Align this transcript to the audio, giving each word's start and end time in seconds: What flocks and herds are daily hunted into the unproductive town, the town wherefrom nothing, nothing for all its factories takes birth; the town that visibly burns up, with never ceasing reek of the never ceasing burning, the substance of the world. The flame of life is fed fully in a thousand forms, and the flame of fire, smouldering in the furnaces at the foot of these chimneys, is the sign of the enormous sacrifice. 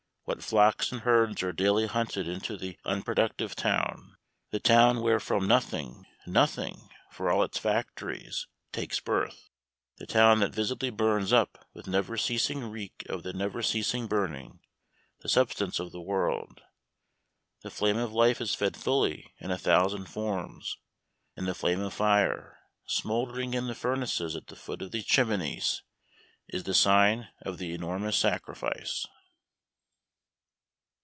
What 0.25 0.43
flocks 0.43 0.93
and 0.93 1.01
herds 1.01 1.43
are 1.43 1.51
daily 1.51 1.87
hunted 1.87 2.25
into 2.25 2.55
the 2.55 2.79
unproductive 2.85 3.53
town, 3.53 4.15
the 4.51 4.61
town 4.61 5.01
wherefrom 5.01 5.45
nothing, 5.45 6.05
nothing 6.25 6.89
for 7.09 7.29
all 7.29 7.43
its 7.43 7.57
factories 7.57 8.47
takes 8.71 9.01
birth; 9.01 9.49
the 9.97 10.05
town 10.05 10.39
that 10.39 10.53
visibly 10.55 10.89
burns 10.89 11.33
up, 11.33 11.65
with 11.73 11.85
never 11.85 12.15
ceasing 12.15 12.63
reek 12.71 13.03
of 13.09 13.23
the 13.23 13.33
never 13.33 13.61
ceasing 13.61 14.07
burning, 14.07 14.61
the 15.19 15.27
substance 15.27 15.81
of 15.81 15.91
the 15.91 15.99
world. 15.99 16.61
The 17.63 17.71
flame 17.71 17.97
of 17.97 18.13
life 18.13 18.39
is 18.39 18.55
fed 18.55 18.77
fully 18.77 19.33
in 19.39 19.51
a 19.51 19.57
thousand 19.57 20.05
forms, 20.05 20.77
and 21.35 21.45
the 21.45 21.55
flame 21.55 21.81
of 21.81 21.93
fire, 21.93 22.59
smouldering 22.85 23.53
in 23.53 23.67
the 23.67 23.75
furnaces 23.75 24.37
at 24.37 24.47
the 24.47 24.55
foot 24.55 24.81
of 24.81 24.91
these 24.91 25.05
chimneys, 25.05 25.83
is 26.47 26.63
the 26.63 26.75
sign 26.75 27.27
of 27.41 27.57
the 27.57 27.73
enormous 27.73 28.15
sacrifice. 28.15 29.05